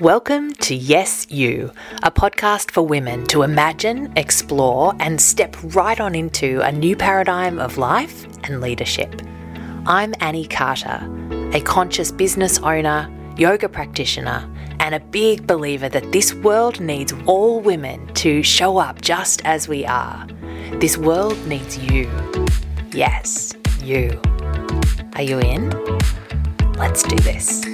[0.00, 6.14] Welcome to Yes You, a podcast for women to imagine, explore, and step right on
[6.14, 9.22] into a new paradigm of life and leadership.
[9.86, 11.00] I'm Annie Carter,
[11.54, 14.46] a conscious business owner, yoga practitioner,
[14.80, 19.66] and a big believer that this world needs all women to show up just as
[19.66, 20.26] we are.
[20.72, 22.10] This world needs you.
[22.92, 24.20] Yes, you.
[25.14, 25.70] Are you in?
[26.74, 27.64] Let's do this.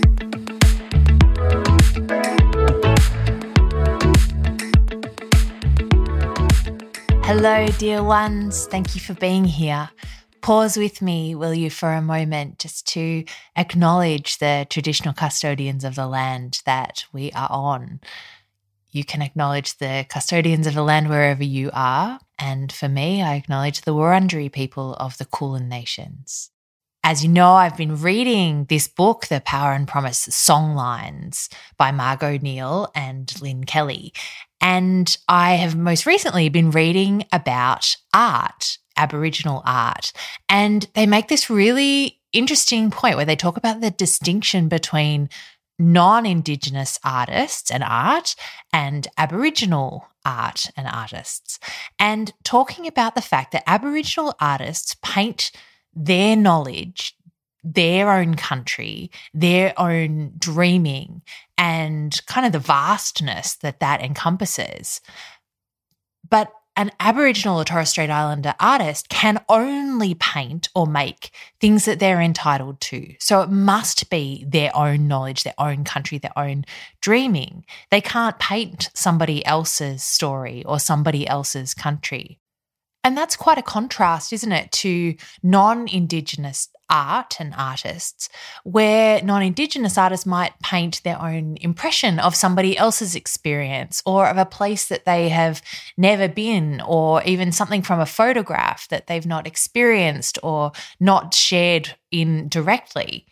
[7.44, 8.66] Hello, dear ones.
[8.66, 9.90] Thank you for being here.
[10.42, 13.24] Pause with me, will you, for a moment, just to
[13.56, 17.98] acknowledge the traditional custodians of the land that we are on.
[18.92, 22.20] You can acknowledge the custodians of the land wherever you are.
[22.38, 26.51] And for me, I acknowledge the Wurundjeri people of the Kulin Nations.
[27.04, 32.38] As you know, I've been reading this book, The Power and Promise Songlines by Margo
[32.38, 34.12] Neale and Lynne Kelly.
[34.60, 40.12] And I have most recently been reading about art, Aboriginal art.
[40.48, 45.28] And they make this really interesting point where they talk about the distinction between
[45.80, 48.36] non Indigenous artists and art
[48.72, 51.58] and Aboriginal art and artists.
[51.98, 55.50] And talking about the fact that Aboriginal artists paint
[55.94, 57.16] their knowledge,
[57.64, 61.22] their own country, their own dreaming,
[61.56, 65.00] and kind of the vastness that that encompasses.
[66.28, 71.98] But an Aboriginal or Torres Strait Islander artist can only paint or make things that
[71.98, 73.14] they're entitled to.
[73.20, 76.64] So it must be their own knowledge, their own country, their own
[77.02, 77.66] dreaming.
[77.90, 82.38] They can't paint somebody else's story or somebody else's country.
[83.04, 88.28] And that's quite a contrast, isn't it, to non Indigenous art and artists,
[88.62, 94.36] where non Indigenous artists might paint their own impression of somebody else's experience or of
[94.36, 95.62] a place that they have
[95.96, 100.70] never been, or even something from a photograph that they've not experienced or
[101.00, 103.26] not shared in directly.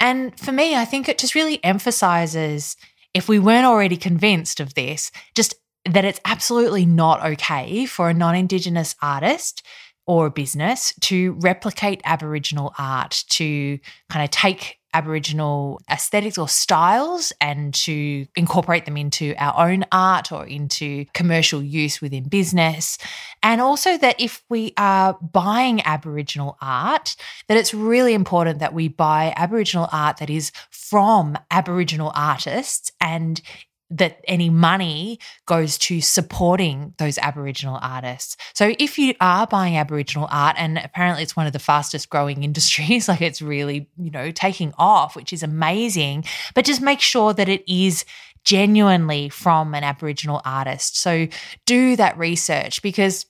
[0.00, 2.76] And for me, I think it just really emphasizes
[3.14, 5.54] if we weren't already convinced of this, just
[5.88, 9.62] that it's absolutely not okay for a non Indigenous artist
[10.06, 13.78] or a business to replicate Aboriginal art, to
[14.10, 20.30] kind of take Aboriginal aesthetics or styles and to incorporate them into our own art
[20.30, 22.96] or into commercial use within business.
[23.42, 27.16] And also that if we are buying Aboriginal art,
[27.48, 33.42] that it's really important that we buy Aboriginal art that is from Aboriginal artists and
[33.90, 38.36] that any money goes to supporting those Aboriginal artists.
[38.54, 42.42] So if you are buying Aboriginal art, and apparently it's one of the fastest growing
[42.44, 46.24] industries, like it's really, you know, taking off, which is amazing,
[46.54, 48.04] but just make sure that it is
[48.44, 50.98] genuinely from an Aboriginal artist.
[50.98, 51.28] So
[51.66, 53.26] do that research because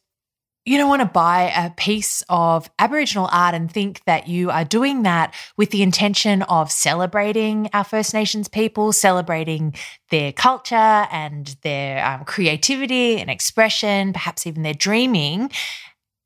[0.64, 4.64] you don't want to buy a piece of Aboriginal art and think that you are
[4.64, 9.74] doing that with the intention of celebrating our First Nations people, celebrating
[10.10, 15.50] their culture and their um, creativity and expression, perhaps even their dreaming,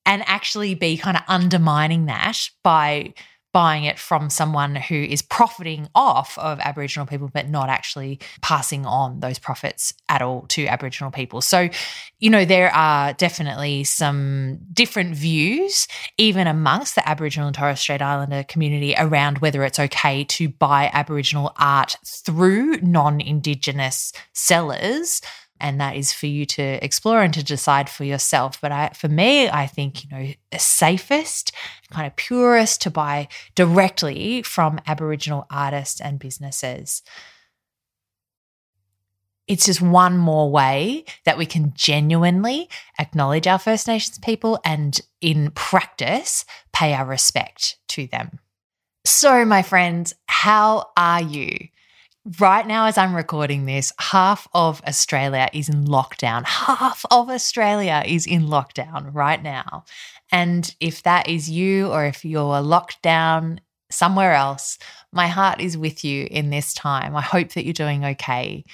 [0.07, 3.13] and actually be kind of undermining that by
[3.53, 8.85] buying it from someone who is profiting off of Aboriginal people, but not actually passing
[8.85, 11.41] on those profits at all to Aboriginal people.
[11.41, 11.69] So,
[12.19, 15.89] you know, there are definitely some different views,
[16.19, 20.91] even amongst the Aboriginal and Torres Strait Islander community, around whether it's okay to buy
[20.93, 25.21] Aboriginal art through non Indigenous sellers
[25.61, 29.09] and that is for you to explore and to decide for yourself but I, for
[29.09, 31.53] me i think you know the safest
[31.91, 37.03] kind of purest to buy directly from aboriginal artists and businesses
[39.49, 45.01] it's just one more way that we can genuinely acknowledge our First Nations people and,
[45.23, 46.45] in practice,
[46.75, 48.41] pay our respect to them.
[49.07, 51.69] So, my friends, how are you?
[52.37, 56.45] Right now, as I'm recording this, half of Australia is in lockdown.
[56.45, 59.85] Half of Australia is in lockdown right now.
[60.31, 64.79] And if that is you, or if you're locked down somewhere else,
[65.11, 67.17] my heart is with you in this time.
[67.17, 68.65] I hope that you're doing okay.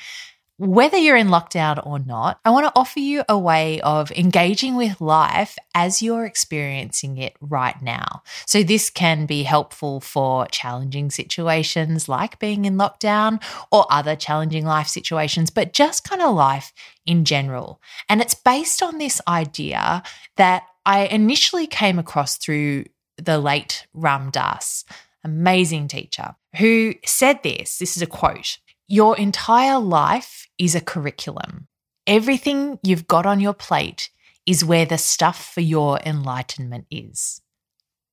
[0.57, 4.77] Whether you're in lockdown or not, I want to offer you a way of engaging
[4.77, 8.23] with life as you're experiencing it right now.
[8.47, 13.43] So, this can be helpful for challenging situations like being in lockdown
[13.73, 16.73] or other challenging life situations, but just kind of life
[17.05, 17.81] in general.
[18.09, 20.05] And it's based on this idea
[20.37, 22.85] that I initially came across through
[23.17, 24.85] the late Ram Dass,
[25.25, 27.79] amazing teacher, who said this.
[27.79, 31.69] This is a quote Your entire life is a curriculum.
[32.07, 34.11] Everything you've got on your plate
[34.47, 37.41] is where the stuff for your enlightenment is.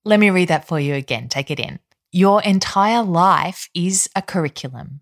[0.06, 1.30] Let me read that for you again.
[1.30, 1.80] Take it in.
[2.12, 5.02] Your entire life is a curriculum.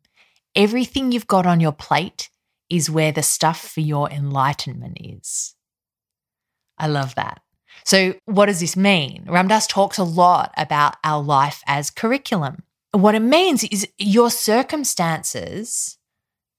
[0.55, 2.29] Everything you've got on your plate
[2.69, 5.55] is where the stuff for your enlightenment is.
[6.77, 7.41] I love that.
[7.85, 9.25] So, what does this mean?
[9.27, 12.63] Ram Dass talks a lot about our life as curriculum.
[12.91, 15.97] What it means is your circumstances,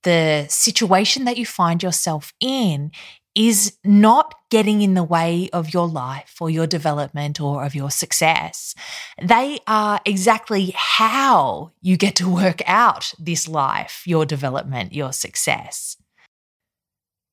[0.03, 2.91] the situation that you find yourself in,
[3.35, 7.91] is not getting in the way of your life or your development or of your
[7.91, 8.75] success.
[9.23, 15.97] They are exactly how you get to work out this life, your development, your success.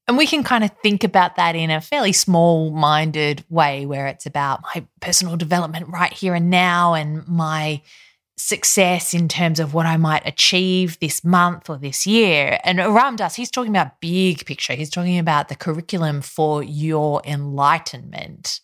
[0.08, 4.08] And we can kind of think about that in a fairly small minded way where
[4.08, 7.82] it's about my personal development right here and now and my
[8.38, 12.60] success in terms of what I might achieve this month or this year.
[12.64, 14.74] And Ram Dass, he's talking about big picture.
[14.74, 18.62] He's talking about the curriculum for your enlightenment.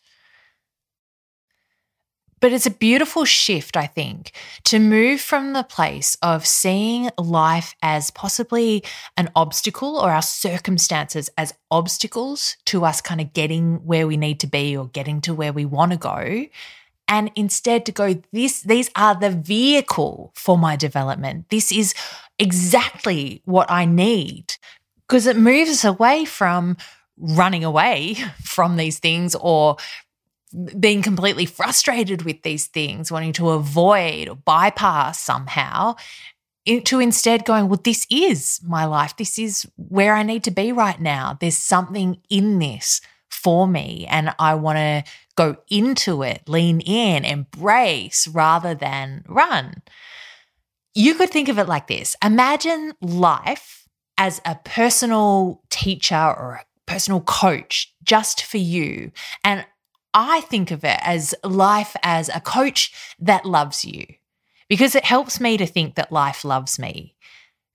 [2.40, 4.34] But it's a beautiful shift, I think,
[4.66, 8.84] to move from the place of seeing life as possibly
[9.16, 14.42] an obstacle or our circumstances as obstacles to us kind of getting where we need
[14.42, 16.46] to be or getting to where we want to go.
[17.08, 21.50] And instead to go, this, these are the vehicle for my development.
[21.50, 21.94] This is
[22.40, 24.56] exactly what I need
[25.08, 26.78] because it moves us away from
[27.18, 29.78] running away from these things or
[30.80, 35.96] being completely frustrated with these things, wanting to avoid or bypass somehow,
[36.86, 39.18] to instead going, well, this is my life.
[39.18, 41.38] This is where I need to be right now.
[41.40, 45.04] There's something in this for me, and I want to
[45.36, 49.82] go into it, lean in, embrace rather than run.
[50.94, 53.88] You could think of it like this Imagine life
[54.18, 59.12] as a personal teacher or a personal coach just for you.
[59.44, 59.66] And
[60.14, 64.06] I think of it as life as a coach that loves you
[64.70, 67.16] because it helps me to think that life loves me.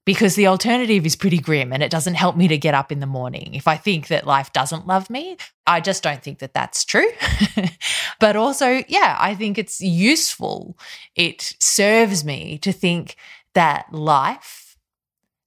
[0.09, 3.01] Because the alternative is pretty grim and it doesn't help me to get up in
[3.01, 3.55] the morning.
[3.55, 7.11] If I think that life doesn't love me, I just don't think that that's true.
[8.19, 10.79] but also, yeah, I think it's useful.
[11.15, 13.17] It serves me to think
[13.53, 14.79] that life,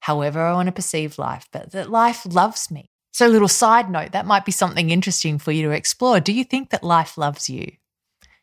[0.01, 2.91] however I want to perceive life, but that life loves me.
[3.11, 6.19] So, little side note, that might be something interesting for you to explore.
[6.19, 7.71] Do you think that life loves you?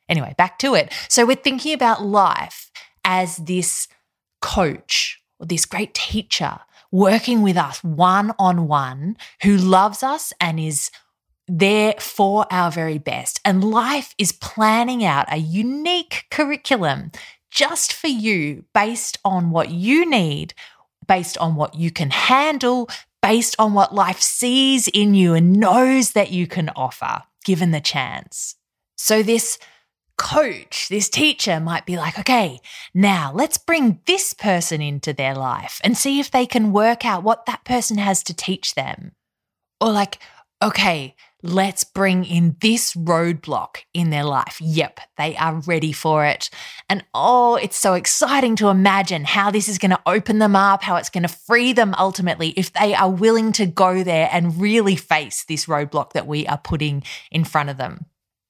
[0.09, 0.93] Anyway, back to it.
[1.09, 2.73] So, we're thinking about life
[3.05, 3.87] as this
[4.43, 6.59] coach or this great teacher
[6.91, 10.91] working with us one on one who loves us and is
[11.47, 13.41] there for our very best.
[13.45, 17.11] And life is planning out a unique curriculum
[17.51, 20.55] just for you based on what you need,
[21.07, 22.89] based on what you can handle,
[23.23, 27.81] based on what life sees in you and knows that you can offer, given the
[27.81, 28.55] chance.
[28.97, 29.59] So, this
[30.19, 32.61] coach, this teacher might be like, okay,
[32.93, 37.23] now let's bring this person into their life and see if they can work out
[37.23, 39.13] what that person has to teach them.
[39.81, 40.19] Or, like,
[40.61, 44.59] okay, let's bring in this roadblock in their life.
[44.61, 46.51] Yep, they are ready for it.
[46.89, 50.83] And oh, it's so exciting to imagine how this is going to open them up,
[50.83, 54.61] how it's going to free them ultimately if they are willing to go there and
[54.61, 58.07] really face this roadblock that we are putting in front of them.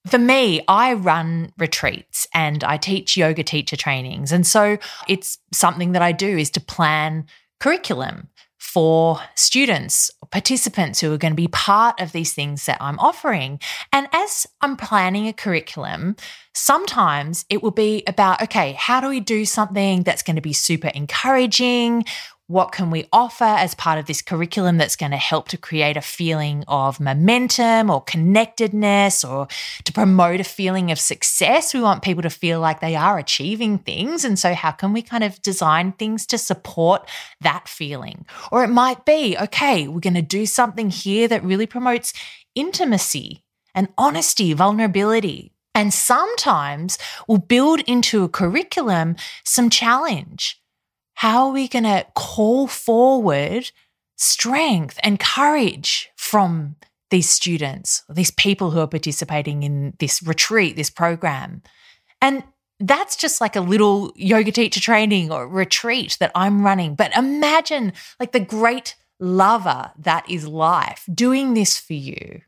[0.06, 4.32] For me, I run retreats and I teach yoga teacher trainings.
[4.32, 7.26] And so it's something that I do is to plan
[7.60, 8.28] curriculum
[8.58, 13.60] for students, participants who are going to be part of these things that I'm offering.
[13.92, 16.16] And as I'm planning a curriculum,
[16.54, 20.52] sometimes it will be about okay, how do we do something that's going to be
[20.52, 22.04] super encouraging?
[22.50, 25.98] What can we offer as part of this curriculum that's going to help to create
[25.98, 29.48] a feeling of momentum or connectedness or
[29.84, 31.74] to promote a feeling of success?
[31.74, 34.24] We want people to feel like they are achieving things.
[34.24, 37.06] And so, how can we kind of design things to support
[37.42, 38.24] that feeling?
[38.50, 42.14] Or it might be, okay, we're going to do something here that really promotes
[42.54, 45.52] intimacy and honesty, vulnerability.
[45.74, 46.96] And sometimes
[47.28, 50.58] we'll build into a curriculum some challenge
[51.18, 53.72] how are we going to call forward
[54.14, 56.76] strength and courage from
[57.10, 61.60] these students, these people who are participating in this retreat, this program?
[62.22, 62.44] And
[62.78, 66.94] that's just like a little yoga teacher training or retreat that I'm running.
[66.94, 72.42] But imagine like the great lover that is life doing this for you.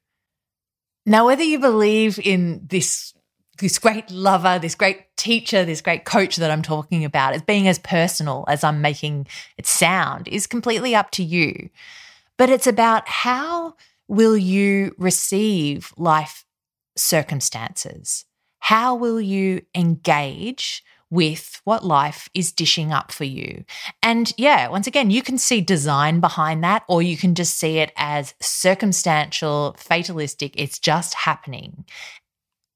[1.04, 3.14] Now, whether you believe in this
[3.60, 7.68] this great lover, this great teacher, this great coach that I'm talking about, as being
[7.68, 9.26] as personal as I'm making
[9.56, 11.70] it sound, is completely up to you.
[12.36, 13.74] But it's about how
[14.08, 16.44] will you receive life
[16.96, 18.24] circumstances?
[18.58, 23.64] How will you engage with what life is dishing up for you.
[24.02, 27.78] And yeah, once again, you can see design behind that, or you can just see
[27.78, 30.54] it as circumstantial, fatalistic.
[30.54, 31.84] It's just happening.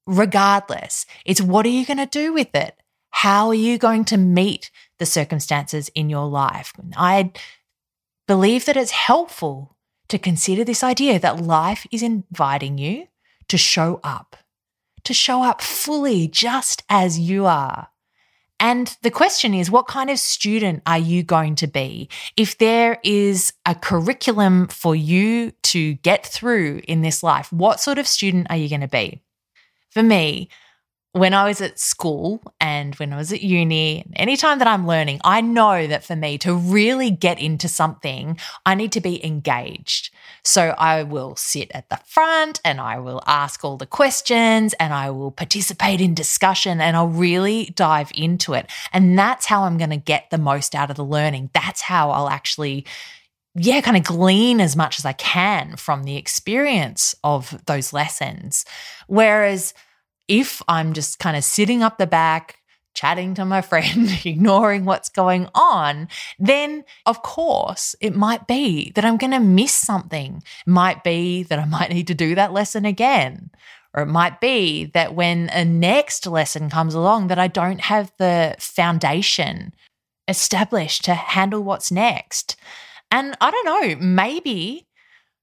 [0.06, 2.76] Regardless, it's what are you going to do with it?
[3.10, 6.72] How are you going to meet the circumstances in your life?
[6.96, 7.32] I
[8.26, 9.76] believe that it's helpful
[10.08, 13.06] to consider this idea that life is inviting you
[13.48, 14.36] to show up,
[15.04, 17.88] to show up fully just as you are.
[18.60, 22.08] And the question is, what kind of student are you going to be?
[22.36, 27.98] If there is a curriculum for you to get through in this life, what sort
[27.98, 29.20] of student are you going to be?
[29.94, 30.48] For me,
[31.12, 35.20] when I was at school and when I was at uni, anytime that I'm learning,
[35.22, 38.36] I know that for me to really get into something,
[38.66, 40.12] I need to be engaged.
[40.42, 44.92] So I will sit at the front and I will ask all the questions and
[44.92, 48.68] I will participate in discussion and I'll really dive into it.
[48.92, 51.50] And that's how I'm going to get the most out of the learning.
[51.54, 52.84] That's how I'll actually
[53.54, 58.64] yeah, kind of glean as much as I can from the experience of those lessons.
[59.06, 59.74] Whereas
[60.26, 62.58] if I'm just kind of sitting up the back,
[62.94, 66.08] chatting to my friend, ignoring what's going on,
[66.38, 70.42] then of course it might be that I'm going to miss something.
[70.66, 73.50] It might be that I might need to do that lesson again.
[73.96, 78.12] Or it might be that when a next lesson comes along that I don't have
[78.18, 79.72] the foundation
[80.26, 82.56] established to handle what's next.
[83.14, 84.88] And I don't know, maybe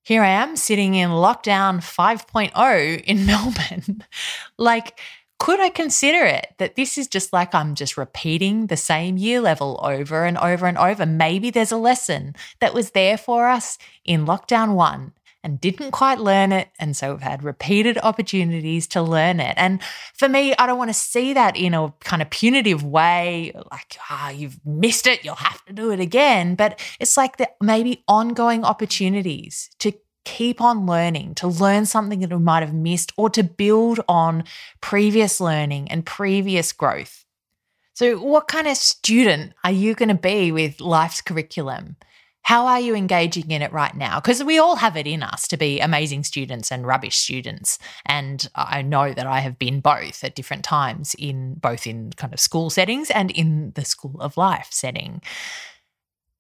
[0.04, 4.04] here I am sitting in lockdown 5.0 in Melbourne.
[4.58, 5.00] like,
[5.40, 9.40] could I consider it that this is just like I'm just repeating the same year
[9.40, 11.06] level over and over and over?
[11.06, 15.14] Maybe there's a lesson that was there for us in lockdown one
[15.44, 16.70] and didn't quite learn it.
[16.80, 19.54] And so we've had repeated opportunities to learn it.
[19.58, 19.82] And
[20.14, 23.98] for me, I don't want to see that in a kind of punitive way, like,
[24.10, 26.56] ah, oh, you've missed it, you'll have to do it again.
[26.56, 29.94] But it's like the maybe ongoing opportunities to
[30.24, 34.44] keep on learning, to learn something that we might have missed, or to build on
[34.80, 37.26] previous learning and previous growth.
[37.94, 41.98] So, what kind of student are you going to be with life's curriculum?
[42.44, 44.20] How are you engaging in it right now?
[44.20, 47.78] Because we all have it in us to be amazing students and rubbish students.
[48.06, 52.34] And I know that I have been both at different times in both in kind
[52.34, 55.22] of school settings and in the school of life setting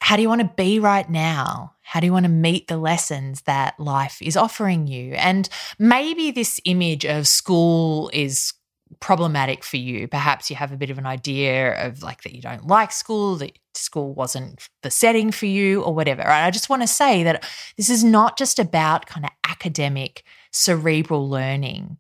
[0.02, 1.76] how do you want to be right now?
[1.84, 5.14] How do you want to meet the lessons that life is offering you?
[5.14, 8.54] And maybe this image of school is
[9.00, 10.08] problematic for you.
[10.08, 13.36] Perhaps you have a bit of an idea of like that you don't like school,
[13.38, 16.22] that school wasn't the setting for you, or whatever.
[16.22, 17.46] And I just want to say that
[17.78, 21.98] this is not just about kind of academic, cerebral learning.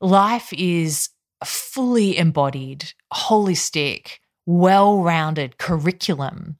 [0.00, 1.10] Life is
[1.40, 6.56] a fully embodied, holistic, well rounded curriculum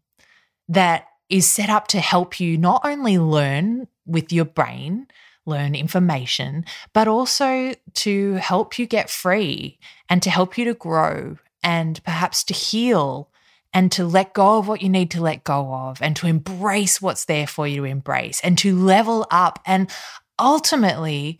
[0.68, 5.06] that is set up to help you not only learn with your brain,
[5.46, 11.36] learn information, but also to help you get free and to help you to grow
[11.62, 13.30] and perhaps to heal
[13.72, 17.02] and to let go of what you need to let go of and to embrace
[17.02, 19.90] what's there for you to embrace and to level up and
[20.38, 21.38] ultimately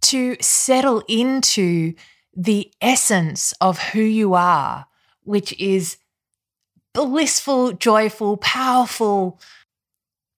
[0.00, 1.94] to settle into
[2.36, 4.86] the essence of who you are,
[5.22, 5.98] which is
[6.94, 9.40] blissful, joyful, powerful,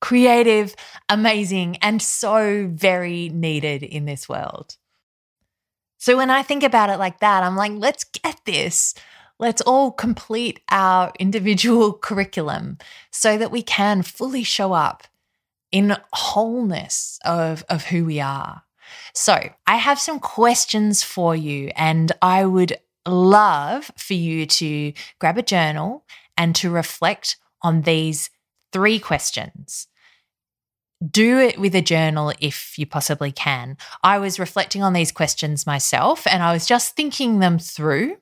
[0.00, 0.74] creative,
[1.08, 4.76] amazing, and so very needed in this world.
[5.98, 8.94] So when I think about it like that, I'm like, let's get this.
[9.40, 12.76] Let's all complete our individual curriculum
[13.10, 15.04] so that we can fully show up
[15.72, 18.62] in wholeness of, of who we are.
[19.14, 25.38] So, I have some questions for you, and I would love for you to grab
[25.38, 26.04] a journal
[26.36, 28.30] and to reflect on these
[28.72, 29.86] three questions.
[31.08, 33.78] Do it with a journal if you possibly can.
[34.02, 38.16] I was reflecting on these questions myself and I was just thinking them through.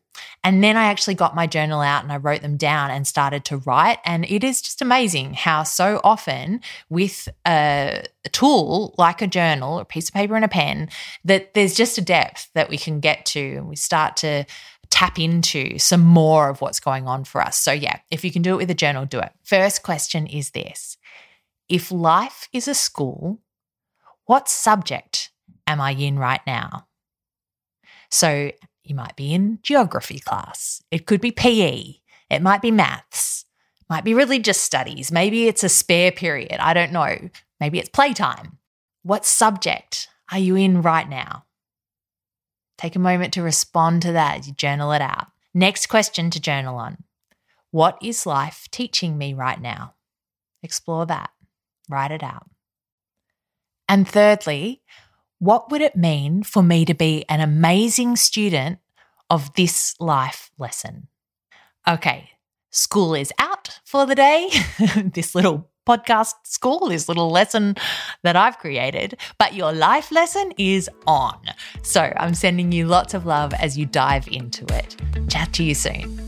[0.44, 3.44] And then I actually got my journal out and I wrote them down and started
[3.46, 3.98] to write.
[4.04, 9.84] And it is just amazing how so often with a, tool like a journal, a
[9.84, 10.88] piece of paper and a pen,
[11.25, 13.56] that there's just a depth that we can get to.
[13.56, 14.44] And we start to
[14.90, 17.56] tap into some more of what's going on for us.
[17.56, 19.32] So, yeah, if you can do it with a journal, do it.
[19.44, 20.96] First question is this
[21.68, 23.40] If life is a school,
[24.25, 25.30] what subject
[25.66, 26.87] am I in right now?
[28.10, 28.52] So,
[28.88, 30.83] You might be in geography class.
[30.90, 31.97] It could be PE.
[32.30, 33.45] It might be maths.
[33.83, 35.12] It Might be religious studies.
[35.12, 36.57] Maybe it's a spare period.
[36.59, 37.28] I don't know.
[37.61, 38.57] Maybe it's playtime.
[39.02, 41.45] What subject are you in right now?
[42.78, 45.26] Take a moment to respond to that you journal it out.
[45.52, 47.04] Next question to journal on
[47.71, 49.97] What is life teaching me right now?
[50.62, 51.28] Explore that,
[51.90, 52.49] write it out.
[53.87, 54.80] And thirdly,
[55.38, 58.78] what would it mean for me to be an amazing student
[59.30, 61.09] of this life lesson?
[61.87, 62.30] Okay,
[62.71, 64.50] school is out for the day.
[65.14, 67.76] this little podcast school, this little lesson
[68.23, 71.40] that I've created, but your life lesson is on.
[71.83, 74.97] So I'm sending you lots of love as you dive into it.
[75.28, 76.18] Chat to you soon.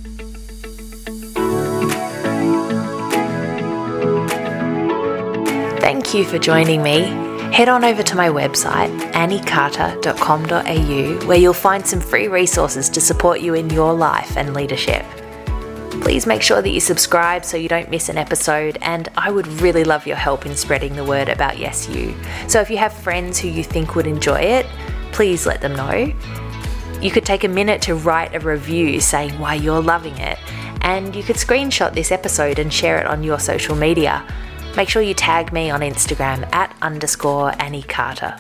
[5.81, 7.30] Thank you for joining me.
[7.53, 13.41] Head on over to my website, anniecarter.com.au, where you'll find some free resources to support
[13.41, 15.05] you in your life and leadership.
[16.01, 19.49] Please make sure that you subscribe so you don't miss an episode, and I would
[19.61, 22.15] really love your help in spreading the word about Yes You.
[22.47, 24.67] So if you have friends who you think would enjoy it,
[25.13, 26.13] please let them know.
[27.03, 30.39] You could take a minute to write a review saying why you're loving it,
[30.83, 34.25] and you could screenshot this episode and share it on your social media.
[34.77, 38.37] Make sure you tag me on Instagram at underscore Annie Carter.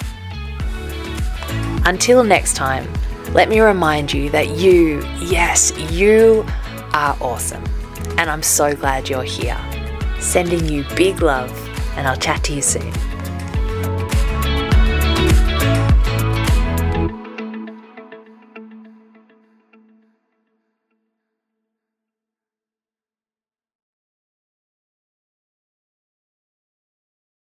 [1.85, 2.91] Until next time,
[3.33, 6.47] let me remind you that you, yes, you
[6.93, 7.65] are awesome.
[8.17, 9.59] And I'm so glad you're here.
[10.21, 11.51] Sending you big love,
[11.97, 12.93] and I'll chat to you soon.